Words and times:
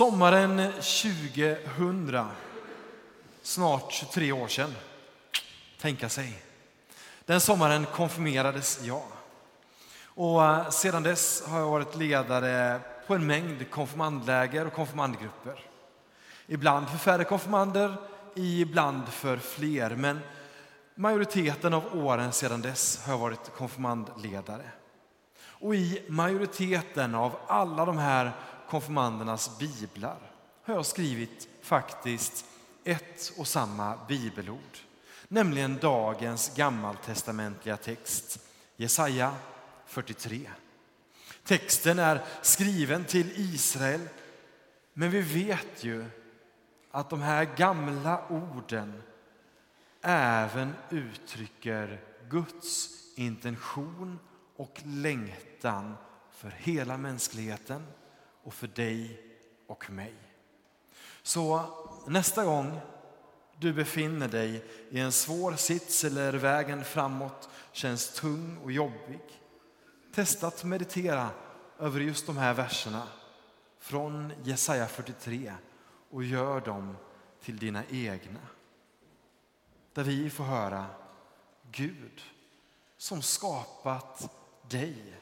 Sommaren 0.00 0.72
2000, 0.72 2.26
snart 3.42 3.92
23 3.92 4.32
år 4.32 4.48
sedan, 4.48 4.74
tänka 5.80 6.08
sig. 6.08 6.42
Den 7.24 7.40
sommaren 7.40 7.86
konfirmerades 7.86 8.80
jag. 8.82 9.02
Och 10.04 10.44
eh, 10.44 10.70
sedan 10.70 11.02
dess 11.02 11.46
har 11.46 11.58
jag 11.58 11.70
varit 11.70 11.96
ledare 11.96 12.80
på 13.06 13.14
en 13.14 13.26
mängd 13.26 13.70
konfirmandläger 13.70 14.66
och 14.66 14.72
konfirmandgrupper. 14.72 15.60
Ibland 16.46 16.88
för 16.88 16.98
färre 16.98 17.24
konfirmander, 17.24 17.96
ibland 18.34 19.08
för 19.08 19.36
fler. 19.36 19.90
Men 19.90 20.20
majoriteten 20.94 21.74
av 21.74 22.06
åren 22.06 22.32
sedan 22.32 22.62
dess 22.62 23.04
har 23.04 23.12
jag 23.12 23.18
varit 23.18 23.52
konfirmandledare. 23.56 24.70
Och 25.60 25.74
i 25.74 26.02
majoriteten 26.08 27.14
av 27.14 27.36
alla 27.46 27.84
de 27.84 27.98
här 27.98 28.32
konfirmandernas 28.70 29.58
biblar 29.58 30.18
har 30.62 30.74
jag 30.74 30.86
skrivit 30.86 31.48
faktiskt 31.62 32.44
ett 32.84 33.32
och 33.38 33.46
samma 33.46 33.98
bibelord. 34.08 34.78
Nämligen 35.28 35.78
dagens 35.78 36.56
gammaltestamentliga 36.56 37.76
text, 37.76 38.46
Jesaja 38.76 39.34
43. 39.86 40.50
Texten 41.44 41.98
är 41.98 42.24
skriven 42.42 43.04
till 43.04 43.32
Israel, 43.36 44.08
men 44.92 45.10
vi 45.10 45.20
vet 45.20 45.84
ju 45.84 46.04
att 46.90 47.10
de 47.10 47.20
här 47.20 47.44
gamla 47.44 48.28
orden 48.28 49.02
även 50.02 50.74
uttrycker 50.90 52.00
Guds 52.28 52.88
intention 53.16 54.18
och 54.56 54.80
längtan 54.84 55.96
för 56.30 56.50
hela 56.50 56.96
mänskligheten 56.96 57.86
och 58.42 58.54
för 58.54 58.66
dig 58.66 59.22
och 59.66 59.90
mig. 59.90 60.14
Så 61.22 61.64
nästa 62.06 62.44
gång 62.44 62.80
du 63.58 63.72
befinner 63.72 64.28
dig 64.28 64.64
i 64.90 65.00
en 65.00 65.12
svår 65.12 65.52
sits 65.52 66.04
eller 66.04 66.32
vägen 66.32 66.84
framåt 66.84 67.48
känns 67.72 68.12
tung 68.14 68.58
och 68.64 68.72
jobbig. 68.72 69.20
Testa 70.14 70.46
att 70.46 70.64
meditera 70.64 71.30
över 71.78 72.00
just 72.00 72.26
de 72.26 72.36
här 72.36 72.54
verserna 72.54 73.06
från 73.78 74.32
Jesaja 74.42 74.86
43 74.86 75.52
och 76.10 76.24
gör 76.24 76.60
dem 76.60 76.96
till 77.42 77.58
dina 77.58 77.82
egna. 77.90 78.40
Där 79.92 80.04
vi 80.04 80.30
får 80.30 80.44
höra 80.44 80.86
Gud 81.72 82.22
som 82.96 83.22
skapat 83.22 84.30
dig, 84.70 85.14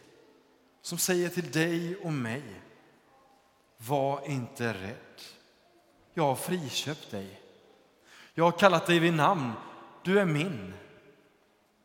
som 0.82 0.98
säger 0.98 1.28
till 1.28 1.50
dig 1.50 1.96
och 1.96 2.12
mig 2.12 2.62
var 3.78 4.26
inte 4.26 4.72
rädd. 4.72 5.22
Jag 6.14 6.24
har 6.24 6.34
friköpt 6.34 7.10
dig. 7.10 7.40
Jag 8.34 8.44
har 8.44 8.58
kallat 8.58 8.86
dig 8.86 8.98
vid 8.98 9.14
namn. 9.14 9.52
Du 10.02 10.20
är 10.20 10.24
min. 10.24 10.74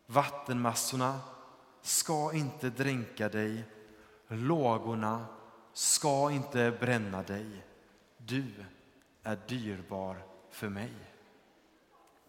Vattenmassorna 0.06 1.20
ska 1.82 2.34
inte 2.34 2.70
dränka 2.70 3.30
dig. 3.30 3.64
Lågorna 4.28 5.26
ska 5.74 6.32
inte 6.32 6.72
bränna 6.80 7.24
dig. 7.24 7.66
Du 8.18 8.46
är 9.24 9.40
dyrbar 9.48 10.18
för 10.52 10.70
mig. 10.70 10.94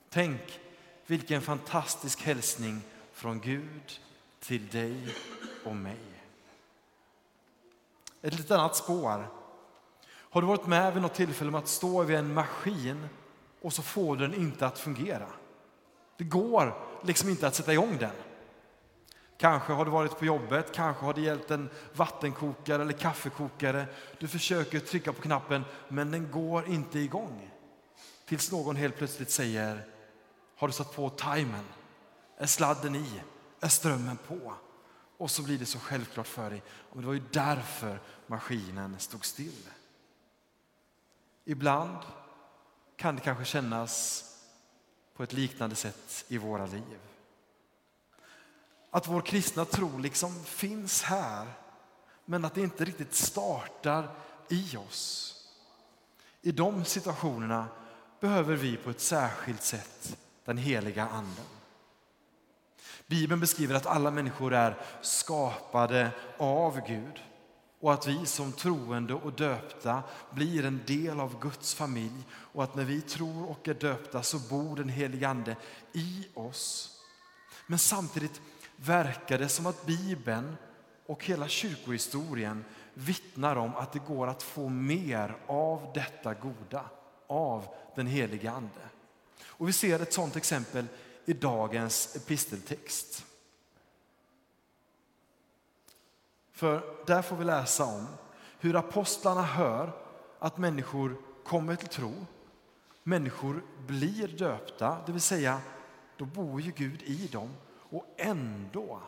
Tänk 0.08 0.60
vilken 1.06 1.42
fantastisk 1.42 2.22
hälsning 2.22 2.80
från 3.12 3.40
Gud 3.40 4.00
till 4.40 4.68
dig 4.68 5.14
och 5.64 5.76
mig. 5.76 6.00
Ett 8.22 8.34
litet 8.34 8.50
annat 8.50 8.76
spår 8.76 9.43
har 10.34 10.40
du 10.40 10.46
varit 10.46 10.66
med 10.66 10.92
vid 10.92 11.02
något 11.02 11.14
tillfälle 11.14 11.50
med 11.50 11.58
att 11.58 11.68
stå 11.68 12.02
vid 12.02 12.16
en 12.16 12.34
maskin 12.34 13.08
och 13.62 13.72
så 13.72 13.82
får 13.82 14.16
du 14.16 14.26
den 14.26 14.40
inte 14.40 14.66
att 14.66 14.78
fungera? 14.78 15.26
Det 16.16 16.24
går 16.24 16.74
liksom 17.02 17.28
inte 17.28 17.46
att 17.46 17.54
sätta 17.54 17.72
igång 17.72 17.96
den. 18.00 18.10
Kanske 19.38 19.72
har 19.72 19.84
du 19.84 19.90
varit 19.90 20.18
på 20.18 20.24
jobbet, 20.24 20.72
kanske 20.72 21.04
har 21.04 21.14
det 21.14 21.20
gällt 21.20 21.50
en 21.50 21.70
vattenkokare 21.92 22.82
eller 22.82 22.92
kaffekokare. 22.92 23.86
Du 24.18 24.28
försöker 24.28 24.80
trycka 24.80 25.12
på 25.12 25.22
knappen 25.22 25.64
men 25.88 26.10
den 26.10 26.30
går 26.30 26.68
inte 26.68 26.98
igång. 26.98 27.50
Tills 28.26 28.52
någon 28.52 28.76
helt 28.76 28.96
plötsligt 28.96 29.30
säger, 29.30 29.86
har 30.56 30.68
du 30.68 30.72
satt 30.72 30.96
på 30.96 31.10
timern? 31.10 31.64
Är 32.38 32.46
sladden 32.46 32.96
i? 32.96 33.20
Är 33.60 33.68
strömmen 33.68 34.18
på? 34.28 34.54
Och 35.18 35.30
så 35.30 35.42
blir 35.42 35.58
det 35.58 35.66
så 35.66 35.78
självklart 35.78 36.26
för 36.26 36.50
dig. 36.50 36.62
Och 36.68 37.00
det 37.00 37.06
var 37.06 37.14
ju 37.14 37.22
därför 37.32 38.00
maskinen 38.26 38.98
stod 38.98 39.24
still. 39.24 39.68
Ibland 41.44 41.98
kan 42.96 43.16
det 43.16 43.22
kanske 43.22 43.44
kännas 43.44 44.24
på 45.14 45.22
ett 45.22 45.32
liknande 45.32 45.76
sätt 45.76 46.24
i 46.28 46.38
våra 46.38 46.66
liv. 46.66 46.98
Att 48.90 49.08
vår 49.08 49.20
kristna 49.20 49.64
tro 49.64 49.98
liksom 49.98 50.44
finns 50.44 51.02
här, 51.02 51.46
men 52.24 52.44
att 52.44 52.54
det 52.54 52.60
inte 52.60 52.84
riktigt 52.84 53.14
startar 53.14 54.08
i 54.48 54.76
oss. 54.76 55.30
I 56.42 56.52
de 56.52 56.84
situationerna 56.84 57.68
behöver 58.20 58.56
vi 58.56 58.76
på 58.76 58.90
ett 58.90 59.00
särskilt 59.00 59.62
sätt 59.62 60.18
den 60.44 60.58
heliga 60.58 61.08
Anden. 61.08 61.46
Bibeln 63.06 63.40
beskriver 63.40 63.74
att 63.74 63.86
alla 63.86 64.10
människor 64.10 64.54
är 64.54 64.76
skapade 65.02 66.10
av 66.38 66.80
Gud 66.86 67.22
och 67.84 67.92
att 67.92 68.06
vi 68.06 68.26
som 68.26 68.52
troende 68.52 69.14
och 69.14 69.32
döpta 69.32 70.02
blir 70.30 70.64
en 70.64 70.80
del 70.86 71.20
av 71.20 71.40
Guds 71.40 71.74
familj 71.74 72.24
och 72.30 72.64
att 72.64 72.74
när 72.74 72.84
vi 72.84 73.00
tror 73.00 73.50
och 73.50 73.68
är 73.68 73.74
döpta 73.74 74.22
så 74.22 74.38
bor 74.38 74.76
den 74.76 74.88
helige 74.88 75.28
Ande 75.28 75.56
i 75.92 76.26
oss. 76.34 76.90
Men 77.66 77.78
samtidigt 77.78 78.40
verkar 78.76 79.38
det 79.38 79.48
som 79.48 79.66
att 79.66 79.86
Bibeln 79.86 80.56
och 81.06 81.24
hela 81.24 81.48
kyrkohistorien 81.48 82.64
vittnar 82.94 83.56
om 83.56 83.74
att 83.74 83.92
det 83.92 84.06
går 84.06 84.26
att 84.26 84.42
få 84.42 84.68
mer 84.68 85.36
av 85.46 85.90
detta 85.94 86.34
goda, 86.34 86.84
av 87.26 87.66
den 87.96 88.06
helige 88.06 88.50
Ande. 88.50 88.88
Och 89.44 89.68
vi 89.68 89.72
ser 89.72 90.00
ett 90.00 90.12
sådant 90.12 90.36
exempel 90.36 90.86
i 91.24 91.32
dagens 91.32 92.16
episteltext. 92.16 93.24
För 96.64 96.82
där 97.06 97.22
får 97.22 97.36
vi 97.36 97.44
läsa 97.44 97.84
om 97.84 98.06
hur 98.58 98.76
apostlarna 98.76 99.42
hör 99.42 99.92
att 100.38 100.58
människor 100.58 101.16
kommer 101.46 101.76
till 101.76 101.88
tro. 101.88 102.26
Människor 103.02 103.62
blir 103.86 104.28
döpta, 104.28 104.98
det 105.06 105.12
vill 105.12 105.20
säga 105.20 105.60
då 106.16 106.24
bor 106.24 106.60
ju 106.60 106.72
Gud 106.76 107.02
i 107.02 107.26
dem. 107.26 107.50
Och 107.90 108.06
ändå 108.16 109.00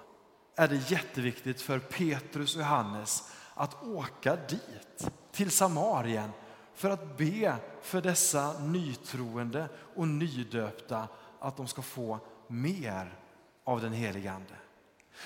är 0.57 0.69
det 0.69 0.91
jätteviktigt 0.91 1.61
för 1.61 1.79
Petrus 1.79 2.55
och 2.55 2.61
Johannes 2.61 3.33
att 3.55 3.83
åka 3.85 4.37
dit, 4.37 5.11
till 5.33 5.51
Samarien 5.51 6.31
för 6.75 6.91
att 6.91 7.17
be 7.17 7.57
för 7.83 8.01
dessa 8.03 8.61
nytroende 8.61 9.69
och 9.95 10.09
nydöpta 10.09 11.09
att 11.41 11.57
de 11.57 11.67
ska 11.67 11.83
få 11.83 12.19
mer 12.47 13.19
av 13.65 13.81
den 13.81 13.93
helige 13.93 14.33
Ande. 14.33 14.55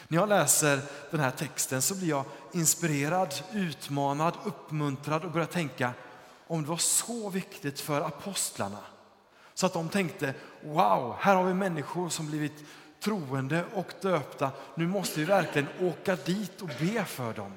När 0.08 0.18
jag 0.18 0.28
läser 0.28 0.80
den 1.10 1.20
här 1.20 1.30
texten 1.30 1.82
så 1.82 1.94
blir 1.94 2.08
jag 2.08 2.24
inspirerad, 2.52 3.34
utmanad, 3.52 4.34
uppmuntrad 4.44 5.24
och 5.24 5.30
börjar 5.30 5.46
tänka 5.46 5.92
om 6.46 6.62
det 6.62 6.68
var 6.68 6.76
så 6.76 7.30
viktigt 7.30 7.80
för 7.80 8.00
apostlarna 8.00 8.78
så 9.54 9.66
att 9.66 9.72
de 9.72 9.88
tänkte 9.88 10.34
wow, 10.62 11.16
här 11.18 11.34
har 11.34 11.44
vi 11.44 11.54
människor 11.54 12.08
som 12.08 12.26
blivit 12.26 12.64
troende 13.00 13.64
och 13.74 13.92
döpta. 14.00 14.50
Nu 14.74 14.86
måste 14.86 15.20
vi 15.20 15.26
verkligen 15.26 15.68
åka 15.80 16.16
dit 16.16 16.62
och 16.62 16.70
be 16.78 17.04
för 17.04 17.32
dem. 17.32 17.52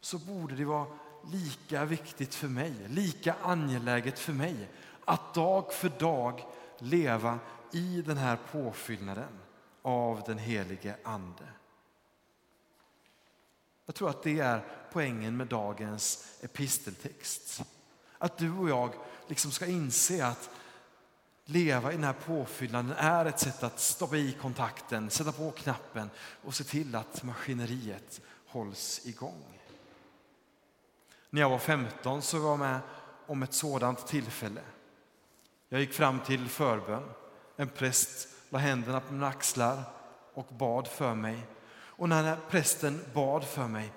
Så 0.00 0.18
borde 0.18 0.54
det 0.54 0.64
vara 0.64 0.86
lika 1.32 1.84
viktigt 1.84 2.34
för 2.34 2.48
mig, 2.48 2.74
lika 2.88 3.34
angeläget 3.42 4.18
för 4.18 4.32
mig 4.32 4.68
att 5.04 5.34
dag 5.34 5.72
för 5.72 5.88
dag 5.98 6.44
leva 6.78 7.38
i 7.72 8.02
den 8.06 8.16
här 8.16 8.38
påfyllnaden 8.52 9.45
av 9.86 10.22
den 10.26 10.38
helige 10.38 10.96
Ande. 11.02 11.48
Jag 13.86 13.94
tror 13.94 14.10
att 14.10 14.22
det 14.22 14.40
är 14.40 14.64
poängen 14.92 15.36
med 15.36 15.46
dagens 15.46 16.38
episteltext. 16.40 17.62
Att 18.18 18.38
du 18.38 18.52
och 18.52 18.68
jag 18.68 18.92
liksom 19.26 19.50
ska 19.50 19.66
inse 19.66 20.26
att 20.26 20.50
leva 21.44 21.92
i 21.92 21.94
den 21.94 22.04
här 22.04 22.12
påfyllnaden 22.12 22.92
är 22.92 23.26
ett 23.26 23.40
sätt 23.40 23.62
att 23.62 23.80
stoppa 23.80 24.16
i 24.16 24.36
kontakten, 24.40 25.10
sätta 25.10 25.32
på 25.32 25.50
knappen 25.50 26.10
och 26.42 26.54
se 26.54 26.64
till 26.64 26.94
att 26.94 27.22
maskineriet 27.22 28.20
hålls 28.46 29.06
igång. 29.06 29.60
När 31.30 31.40
jag 31.40 31.50
var 31.50 31.58
15 31.58 32.22
så 32.22 32.38
var 32.38 32.50
jag 32.50 32.58
med 32.58 32.80
om 33.26 33.42
ett 33.42 33.54
sådant 33.54 34.06
tillfälle. 34.06 34.62
Jag 35.68 35.80
gick 35.80 35.92
fram 35.92 36.20
till 36.20 36.48
förbön. 36.48 37.10
En 37.56 37.68
präst 37.68 38.35
la 38.48 38.58
händerna 38.58 39.00
på 39.00 39.12
mina 39.12 39.28
axlar 39.28 39.82
och 40.34 40.46
bad 40.46 40.88
för 40.88 41.14
mig. 41.14 41.38
Och 41.76 42.08
när 42.08 42.36
prästen 42.50 43.00
bad 43.14 43.44
för 43.44 43.68
mig 43.68 43.92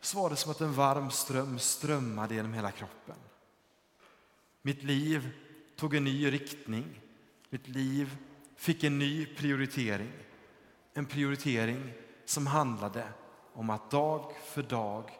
så 0.00 0.22
var 0.22 0.30
det 0.30 0.36
som 0.36 0.50
att 0.50 0.60
en 0.60 0.72
varm 0.72 1.10
ström 1.10 1.58
strömmade 1.58 2.34
genom 2.34 2.52
hela 2.52 2.70
kroppen. 2.70 3.16
Mitt 4.62 4.82
liv 4.82 5.30
tog 5.76 5.94
en 5.94 6.04
ny 6.04 6.32
riktning. 6.32 7.00
Mitt 7.50 7.68
liv 7.68 8.16
fick 8.56 8.84
en 8.84 8.98
ny 8.98 9.26
prioritering. 9.26 10.12
En 10.94 11.06
prioritering 11.06 11.92
som 12.24 12.46
handlade 12.46 13.08
om 13.52 13.70
att 13.70 13.90
dag 13.90 14.32
för 14.44 14.62
dag 14.62 15.10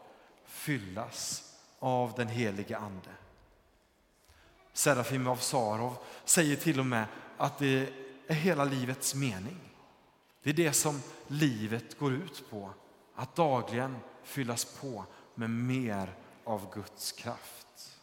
fyllas 0.44 1.52
av 1.78 2.12
den 2.16 2.28
helige 2.28 2.78
Ande. 2.78 3.10
Serafim 4.72 5.26
av 5.26 5.36
Sarov 5.36 5.96
säger 6.24 6.56
till 6.56 6.80
och 6.80 6.86
med 6.86 7.06
att 7.36 7.58
det 7.58 7.92
är 8.30 8.34
hela 8.34 8.64
livets 8.64 9.14
mening. 9.14 9.58
Det 10.42 10.50
är 10.50 10.54
det 10.54 10.72
som 10.72 11.02
livet 11.26 11.98
går 11.98 12.12
ut 12.12 12.50
på, 12.50 12.70
att 13.14 13.36
dagligen 13.36 13.96
fyllas 14.22 14.64
på 14.64 15.04
med 15.34 15.50
mer 15.50 16.14
av 16.44 16.74
Guds 16.74 17.12
kraft. 17.12 17.98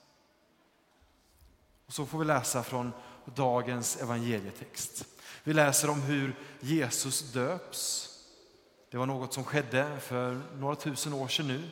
Och 1.85 1.93
så 1.93 2.05
får 2.05 2.19
vi 2.19 2.25
läsa 2.25 2.63
från 2.63 2.91
dagens 3.25 4.01
evangelietext. 4.01 5.05
Vi 5.43 5.53
läser 5.53 5.89
om 5.89 6.01
hur 6.01 6.35
Jesus 6.59 7.31
döps. 7.31 8.09
Det 8.91 8.97
var 8.97 9.05
något 9.05 9.33
som 9.33 9.43
skedde 9.43 9.99
för 9.99 10.41
några 10.53 10.75
tusen 10.75 11.13
år 11.13 11.27
sedan 11.27 11.47
nu. 11.47 11.69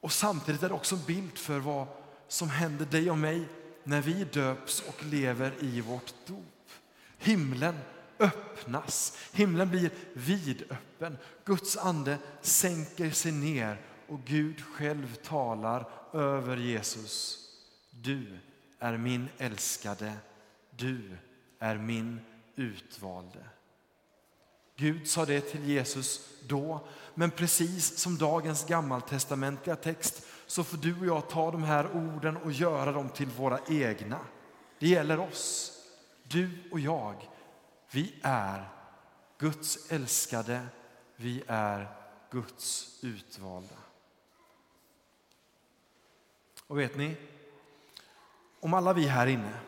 Och 0.00 0.12
samtidigt 0.12 0.62
är 0.62 0.68
det 0.68 0.74
också 0.74 0.94
en 0.94 1.04
bild 1.04 1.38
för 1.38 1.58
vad 1.58 1.86
som 2.28 2.50
händer 2.50 2.86
dig 2.86 3.10
och 3.10 3.18
mig 3.18 3.48
när 3.84 4.00
vi 4.00 4.24
döps 4.24 4.82
och 4.88 5.04
lever 5.04 5.54
i 5.60 5.80
vårt 5.80 6.14
dop. 6.26 6.57
Himlen 7.18 7.78
öppnas, 8.18 9.18
himlen 9.32 9.70
blir 9.70 9.90
vidöppen. 10.12 11.18
Guds 11.44 11.76
ande 11.76 12.18
sänker 12.40 13.10
sig 13.10 13.32
ner 13.32 13.80
och 14.08 14.20
Gud 14.24 14.64
själv 14.64 15.14
talar 15.14 15.88
över 16.12 16.56
Jesus. 16.56 17.38
Du 17.90 18.38
är 18.78 18.96
min 18.96 19.28
älskade, 19.38 20.12
du 20.70 21.16
är 21.58 21.76
min 21.76 22.20
utvalde. 22.56 23.44
Gud 24.76 25.08
sa 25.08 25.24
det 25.24 25.40
till 25.40 25.68
Jesus 25.68 26.28
då, 26.48 26.88
men 27.14 27.30
precis 27.30 27.98
som 27.98 28.18
dagens 28.18 28.66
gammaltestamentliga 28.66 29.76
text 29.76 30.26
så 30.46 30.64
får 30.64 30.76
du 30.76 30.98
och 30.98 31.06
jag 31.06 31.28
ta 31.28 31.50
de 31.50 31.62
här 31.62 31.96
orden 31.96 32.36
och 32.36 32.52
göra 32.52 32.92
dem 32.92 33.08
till 33.08 33.26
våra 33.26 33.58
egna. 33.68 34.18
Det 34.78 34.88
gäller 34.88 35.20
oss, 35.20 35.77
du 36.28 36.50
och 36.72 36.80
jag. 36.80 37.28
Vi 37.90 38.14
är 38.22 38.68
Guds 39.38 39.92
älskade, 39.92 40.66
vi 41.16 41.42
är 41.46 41.88
Guds 42.30 42.98
utvalda. 43.04 43.76
Och 46.66 46.78
vet 46.78 46.96
ni, 46.96 47.16
om 48.60 48.74
alla 48.74 48.92
vi 48.92 49.06
här 49.06 49.26
inne 49.26 49.60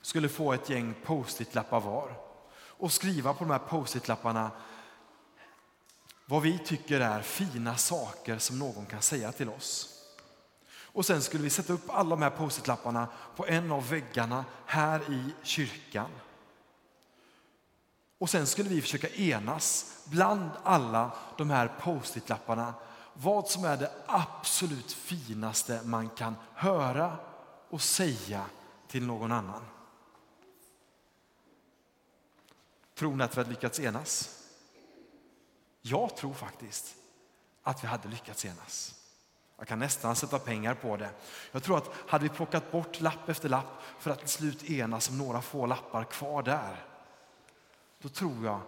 skulle 0.00 0.28
få 0.28 0.52
ett 0.52 0.70
gäng 0.70 0.94
post-it-lappar 1.04 1.80
var 1.80 2.14
och 2.54 2.92
skriva 2.92 3.34
på 3.34 3.44
de 3.44 3.50
här 3.50 3.58
post-it-lapparna 3.58 4.50
vad 6.26 6.42
vi 6.42 6.58
tycker 6.58 7.00
är 7.00 7.22
fina 7.22 7.76
saker 7.76 8.38
som 8.38 8.58
någon 8.58 8.86
kan 8.86 9.02
säga 9.02 9.32
till 9.32 9.48
oss. 9.48 9.91
Och 10.92 11.06
sen 11.06 11.22
skulle 11.22 11.44
vi 11.44 11.50
sätta 11.50 11.72
upp 11.72 11.90
alla 11.90 12.10
de 12.10 12.22
här 12.22 12.30
post-it-lapparna 12.30 13.08
på 13.36 13.46
en 13.46 13.72
av 13.72 13.88
väggarna 13.88 14.44
här 14.66 15.12
i 15.12 15.34
kyrkan. 15.42 16.10
Och 18.18 18.30
sen 18.30 18.46
skulle 18.46 18.68
vi 18.68 18.80
försöka 18.80 19.08
enas 19.08 19.98
bland 20.04 20.50
alla 20.62 21.16
de 21.36 21.50
här 21.50 21.68
post-it-lapparna 21.80 22.74
vad 23.14 23.48
som 23.48 23.64
är 23.64 23.76
det 23.76 23.92
absolut 24.06 24.92
finaste 24.92 25.80
man 25.84 26.08
kan 26.10 26.34
höra 26.54 27.16
och 27.68 27.82
säga 27.82 28.46
till 28.88 29.06
någon 29.06 29.32
annan. 29.32 29.62
Tror 32.94 33.16
ni 33.16 33.24
att 33.24 33.36
vi 33.36 33.40
hade 33.40 33.50
lyckats 33.50 33.80
enas? 33.80 34.38
Jag 35.82 36.16
tror 36.16 36.34
faktiskt 36.34 36.94
att 37.62 37.84
vi 37.84 37.88
hade 37.88 38.08
lyckats 38.08 38.44
enas. 38.44 39.01
Jag 39.62 39.68
kan 39.68 39.78
nästan 39.78 40.16
sätta 40.16 40.38
pengar 40.38 40.74
på 40.74 40.96
det. 40.96 41.10
Jag 41.52 41.62
tror 41.62 41.78
att 41.78 41.90
hade 42.08 42.22
vi 42.22 42.28
plockat 42.28 42.72
bort 42.72 43.00
lapp 43.00 43.28
efter 43.28 43.48
lapp 43.48 43.82
för 43.98 44.10
att 44.10 44.18
till 44.18 44.28
slut 44.28 44.70
enas 44.70 45.08
om 45.08 45.18
några 45.18 45.42
få 45.42 45.66
lappar 45.66 46.04
kvar 46.04 46.42
där, 46.42 46.84
då 47.98 48.08
tror 48.08 48.44
jag 48.44 48.60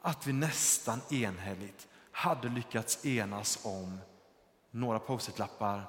att 0.00 0.26
vi 0.26 0.32
nästan 0.32 1.00
enhälligt 1.10 1.88
hade 2.12 2.48
lyckats 2.48 3.06
enas 3.06 3.58
om 3.62 3.98
några 4.70 4.98
post-it-lappar 4.98 5.82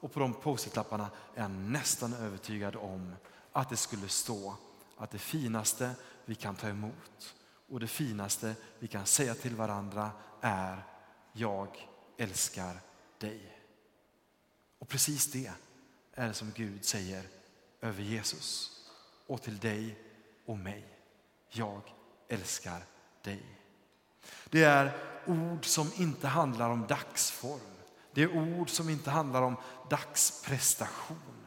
och 0.00 0.12
på 0.12 0.20
de 0.20 0.34
post-it-lapparna 0.34 1.10
är 1.34 1.42
jag 1.42 1.50
nästan 1.50 2.14
övertygad 2.14 2.76
om 2.76 3.16
att 3.52 3.68
det 3.68 3.76
skulle 3.76 4.08
stå 4.08 4.56
att 4.96 5.10
det 5.10 5.18
finaste 5.18 5.90
vi 6.24 6.34
kan 6.34 6.54
ta 6.54 6.68
emot 6.68 7.34
och 7.68 7.80
det 7.80 7.86
finaste 7.86 8.54
vi 8.78 8.88
kan 8.88 9.06
säga 9.06 9.34
till 9.34 9.56
varandra 9.56 10.10
är 10.40 10.84
jag 11.32 11.88
älskar 12.18 12.76
dig. 13.18 13.61
Och 14.82 14.88
precis 14.88 15.32
det 15.32 15.52
är 16.14 16.28
det 16.28 16.34
som 16.34 16.52
Gud 16.54 16.84
säger 16.84 17.24
över 17.80 18.02
Jesus 18.02 18.70
och 19.26 19.42
till 19.42 19.58
dig 19.58 19.98
och 20.46 20.58
mig. 20.58 20.86
Jag 21.48 21.80
älskar 22.28 22.84
dig. 23.22 23.42
Det 24.50 24.62
är 24.62 24.92
ord 25.26 25.64
som 25.64 25.90
inte 25.98 26.28
handlar 26.28 26.70
om 26.70 26.86
dagsform. 26.86 27.76
Det 28.12 28.22
är 28.22 28.58
ord 28.58 28.70
som 28.70 28.88
inte 28.88 29.10
handlar 29.10 29.42
om 29.42 29.56
dagsprestation. 29.90 31.46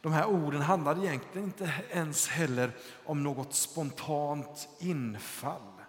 De 0.00 0.12
här 0.12 0.26
orden 0.26 0.62
handlar 0.62 1.04
egentligen 1.04 1.46
inte 1.46 1.72
ens 1.90 2.28
heller 2.28 2.76
om 3.04 3.22
något 3.22 3.54
spontant 3.54 4.68
infall. 4.78 5.81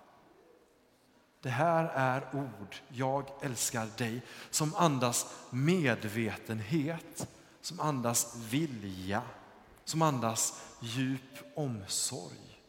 Det 1.44 1.50
här 1.50 1.86
är 1.86 2.36
ord, 2.36 2.76
jag 2.88 3.30
älskar 3.42 3.88
dig, 3.98 4.22
som 4.50 4.76
andas 4.76 5.36
medvetenhet, 5.50 7.28
som 7.62 7.80
andas 7.80 8.36
vilja, 8.36 9.22
som 9.86 10.02
andas 10.02 10.64
djup 10.80 11.22
omsorg. 11.56 12.62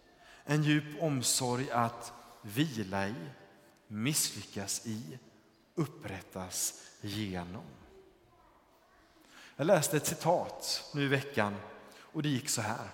En 0.44 0.62
djup 0.62 1.02
omsorg 1.02 1.70
att 1.70 2.12
vila 2.42 3.08
i, 3.08 3.14
misslyckas 3.86 4.86
i, 4.86 5.18
upprättas 5.74 6.82
genom. 7.00 7.64
Jag 9.56 9.66
läste 9.66 9.96
ett 9.96 10.06
citat 10.06 10.90
nu 10.94 11.02
i 11.02 11.08
veckan 11.08 11.56
och 11.96 12.22
det 12.22 12.28
gick 12.28 12.48
så 12.48 12.62
här. 12.62 12.88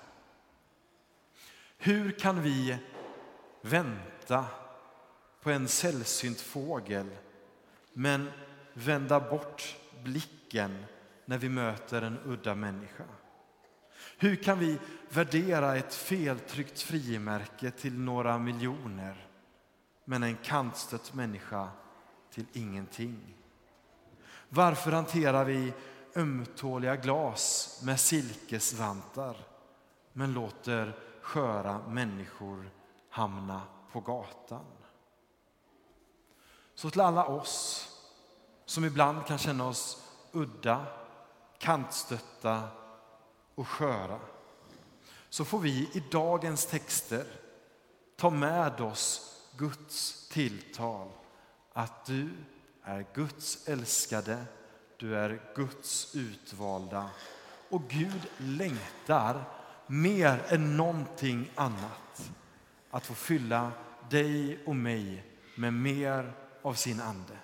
Hur 1.79 2.13
kan 2.13 2.43
vi 2.43 2.79
vänta 3.63 4.47
på 5.43 5.51
en 5.51 5.69
sällsynt 5.69 6.41
fågel 6.41 7.07
men 7.93 8.31
vända 8.75 9.21
bort 9.21 9.77
blicken 10.03 10.85
när 11.25 11.39
vi 11.39 11.49
möter 11.49 12.03
en 12.03 12.19
udda 12.25 12.55
människa? 12.55 13.05
Hur 14.17 14.37
kan 14.37 14.59
vi 14.59 14.79
värdera 15.09 15.77
ett 15.77 15.95
feltryckt 15.95 16.83
frimärke 16.83 17.71
till 17.71 17.99
några 17.99 18.39
miljoner 18.39 19.27
men 20.05 20.23
en 20.23 20.37
kantstött 20.37 21.15
människa 21.15 21.69
till 22.31 22.47
ingenting? 22.53 23.35
Varför 24.49 24.93
hanterar 24.93 25.45
vi 25.45 25.73
ömtåliga 26.17 26.97
glas 26.97 27.81
med 27.85 28.01
silkesvantar 28.01 29.37
men 30.13 30.33
låter 30.33 30.97
sköra 31.21 31.89
människor 31.89 32.71
hamna 33.09 33.63
på 33.93 34.01
gatan? 34.01 34.65
Så 36.81 36.91
till 36.91 37.01
alla 37.01 37.25
oss 37.25 37.89
som 38.65 38.85
ibland 38.85 39.27
kan 39.27 39.39
känna 39.39 39.69
oss 39.69 40.05
udda, 40.33 40.87
kantstötta 41.59 42.69
och 43.55 43.69
sköra 43.69 44.19
så 45.29 45.45
får 45.45 45.59
vi 45.59 45.71
i 45.71 46.03
dagens 46.11 46.67
texter 46.67 47.25
ta 48.17 48.31
med 48.31 48.81
oss 48.81 49.37
Guds 49.57 50.29
tilltal 50.29 51.09
att 51.73 52.07
du 52.07 52.31
är 52.83 53.07
Guds 53.15 53.69
älskade, 53.69 54.45
du 54.97 55.17
är 55.17 55.43
Guds 55.55 56.17
utvalda 56.17 57.11
och 57.69 57.83
Gud 57.89 58.27
längtar 58.37 59.45
mer 59.87 60.45
än 60.49 60.77
någonting 60.77 61.51
annat 61.55 62.31
att 62.91 63.07
få 63.07 63.15
fylla 63.15 63.73
dig 64.11 64.65
och 64.67 64.77
mig 64.77 65.25
med 65.57 65.75
mer 65.75 66.33
av 66.63 66.75
sin 66.75 67.01
ande. 67.01 67.39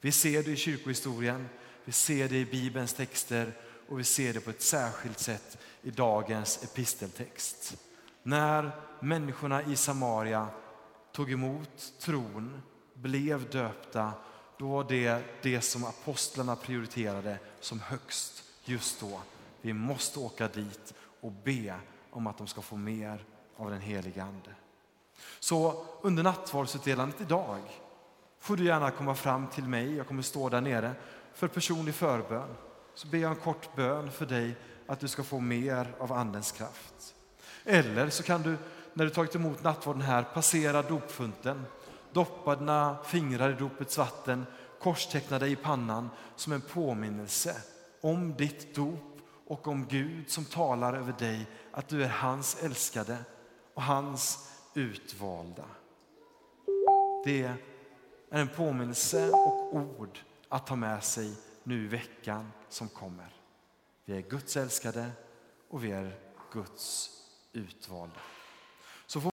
Vi 0.00 0.12
ser 0.12 0.42
det 0.42 0.50
i 0.50 0.56
kyrkohistorien, 0.56 1.48
vi 1.84 1.92
ser 1.92 2.28
det 2.28 2.36
i 2.36 2.44
Bibelns 2.44 2.94
texter 2.94 3.52
och 3.88 3.98
vi 3.98 4.04
ser 4.04 4.32
det 4.34 4.40
på 4.40 4.50
ett 4.50 4.62
särskilt 4.62 5.18
sätt 5.18 5.58
i 5.82 5.90
dagens 5.90 6.64
episteltext. 6.64 7.76
När 8.22 8.70
människorna 9.00 9.62
i 9.62 9.76
Samaria 9.76 10.48
tog 11.12 11.32
emot 11.32 11.92
tron, 12.00 12.62
blev 12.94 13.50
döpta, 13.50 14.12
då 14.58 14.68
var 14.68 14.84
det 14.84 15.22
det 15.42 15.60
som 15.60 15.84
apostlarna 15.84 16.56
prioriterade 16.56 17.38
som 17.60 17.80
högst 17.80 18.44
just 18.64 19.00
då. 19.00 19.20
Vi 19.60 19.72
måste 19.72 20.18
åka 20.18 20.48
dit 20.48 20.94
och 21.20 21.32
be 21.32 21.74
om 22.10 22.26
att 22.26 22.38
de 22.38 22.46
ska 22.46 22.62
få 22.62 22.76
mer 22.76 23.24
av 23.56 23.70
den 23.70 23.80
heliga 23.80 24.24
Ande. 24.24 24.54
Så 25.40 25.86
under 26.02 26.22
nattvardsutdelandet 26.22 27.20
idag 27.20 27.60
får 28.40 28.56
du 28.56 28.64
gärna 28.64 28.90
komma 28.90 29.14
fram 29.14 29.46
till 29.46 29.64
mig. 29.64 29.96
Jag 29.96 30.06
kommer 30.06 30.22
stå 30.22 30.48
där 30.48 30.60
nere 30.60 30.94
för 31.34 31.48
personlig 31.48 31.94
förbön. 31.94 32.54
Så 32.94 33.08
ber 33.08 33.18
jag 33.18 33.30
en 33.30 33.36
kort 33.36 33.76
bön 33.76 34.10
för 34.10 34.26
dig 34.26 34.56
att 34.86 35.00
du 35.00 35.08
ska 35.08 35.22
få 35.22 35.40
mer 35.40 35.94
av 35.98 36.12
Andens 36.12 36.52
kraft. 36.52 37.14
Eller 37.64 38.10
så 38.10 38.22
kan 38.22 38.42
du, 38.42 38.56
när 38.94 39.04
du 39.04 39.10
tagit 39.10 39.34
emot 39.34 39.62
nattvarden 39.62 40.02
här, 40.02 40.22
passera 40.22 40.82
dopfunten, 40.82 41.64
doppa 42.12 42.56
dina 42.56 42.96
fingrar 43.04 43.50
i 43.50 43.54
dopets 43.54 43.98
vatten, 43.98 44.46
korsteckna 44.80 45.38
dig 45.38 45.52
i 45.52 45.56
pannan 45.56 46.10
som 46.36 46.52
en 46.52 46.60
påminnelse 46.60 47.56
om 48.00 48.34
ditt 48.36 48.74
dop 48.74 49.20
och 49.46 49.68
om 49.68 49.86
Gud 49.86 50.30
som 50.30 50.44
talar 50.44 50.94
över 50.94 51.14
dig, 51.18 51.46
att 51.72 51.88
du 51.88 52.04
är 52.04 52.08
hans 52.08 52.62
älskade 52.62 53.16
och 53.74 53.82
hans 53.82 54.50
utvalda. 54.74 55.64
Det 57.24 57.52
är 58.30 58.40
en 58.40 58.48
påminnelse 58.48 59.30
och 59.30 59.76
ord 59.76 60.18
att 60.48 60.66
ta 60.66 60.76
med 60.76 61.04
sig 61.04 61.32
nu 61.62 61.84
i 61.84 61.88
veckan 61.88 62.52
som 62.68 62.88
kommer. 62.88 63.36
Vi 64.04 64.16
är 64.16 64.20
Guds 64.20 64.56
älskade 64.56 65.10
och 65.68 65.84
vi 65.84 65.90
är 65.90 66.18
Guds 66.52 67.10
utvalda. 67.52 68.20